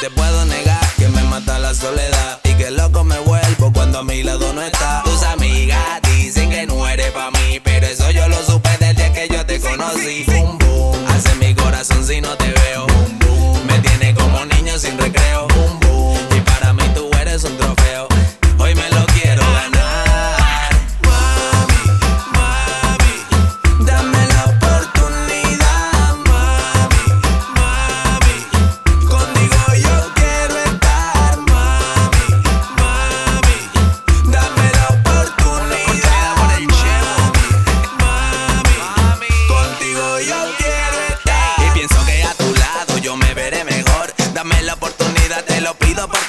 te 0.00 0.10
puedo 0.10 0.44
negar 0.46 0.80
que 0.96 1.08
me 1.08 1.22
mata 1.24 1.58
la 1.58 1.74
soledad 1.74 2.40
y 2.44 2.54
que 2.54 2.70
loco 2.70 3.04
me 3.04 3.18
vuelvo 3.20 3.72
cuando 3.72 3.98
a 3.98 4.04
mi 4.04 4.22
lado 4.22 4.52
no 4.52 4.62
está. 4.62 5.02
Tus 5.04 5.22
amigas 5.22 6.00
dicen 6.02 6.50
que 6.50 6.66
no 6.66 6.86
eres 6.88 7.10
pa' 7.12 7.30
mí, 7.30 7.60
pero 7.62 7.86
eso 7.86 8.10
yo 8.10 8.28
lo 8.28 8.42
supe 8.44 8.70
desde 8.78 9.12
que 9.12 9.28
yo 9.28 9.44
te 9.46 9.60
conocí. 9.60 10.24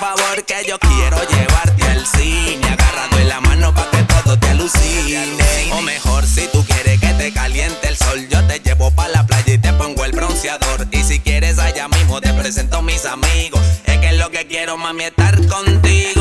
favor 0.05 0.45
que 0.45 0.63
yo 0.67 0.77
quiero 0.77 1.17
llevarte 1.29 1.83
al 1.85 2.05
cine. 2.05 2.67
agarrando 2.67 3.17
en 3.17 3.27
la 3.27 3.41
mano 3.41 3.73
pa' 3.73 3.89
que 3.89 4.03
todo 4.03 4.37
te 4.37 4.49
alucine. 4.49 5.71
O 5.71 5.81
mejor, 5.81 6.23
si 6.27 6.47
tú 6.53 6.63
quieres 6.63 6.99
que 6.99 7.11
te 7.13 7.33
caliente 7.33 7.87
el 7.87 7.97
sol, 7.97 8.27
yo 8.29 8.45
te 8.45 8.59
llevo 8.59 8.91
pa' 8.91 9.07
la 9.07 9.25
playa 9.25 9.53
y 9.53 9.57
te 9.57 9.73
pongo 9.73 10.05
el 10.05 10.11
bronceador. 10.11 10.87
Y 10.91 11.03
si 11.03 11.19
quieres 11.19 11.57
allá 11.57 11.87
mismo, 11.87 12.21
te 12.21 12.31
presento 12.33 12.77
a 12.77 12.81
mis 12.83 13.03
amigos. 13.05 13.61
Es 13.85 13.97
que 13.97 14.09
es 14.09 14.17
lo 14.17 14.29
que 14.29 14.45
quiero, 14.45 14.77
mami, 14.77 15.05
estar 15.05 15.35
contigo. 15.47 16.14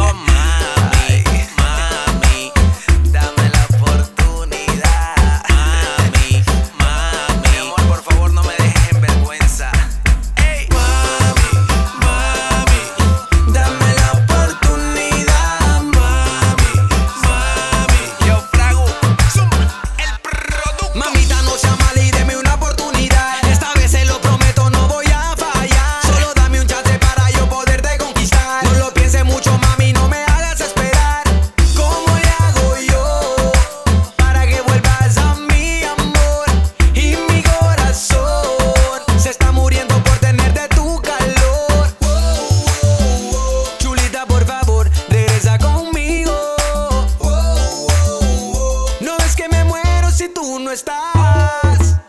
si 50.25 50.33
tú 50.33 50.59
no 50.59 50.71
estás. 50.71 52.04